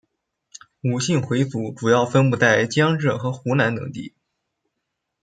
[0.81, 4.15] 伍姓回族主要分布在江浙和湖南等地。